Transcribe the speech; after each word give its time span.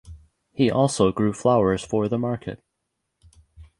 He 0.51 0.71
also 0.71 1.11
grew 1.11 1.31
flowers 1.31 1.83
for 1.83 2.07
the 2.07 2.17
market. 2.17 2.59